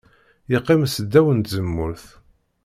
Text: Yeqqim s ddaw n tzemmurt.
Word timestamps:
Yeqqim 0.51 0.83
s 0.87 0.95
ddaw 1.03 1.27
n 1.31 1.39
tzemmurt. 1.39 2.05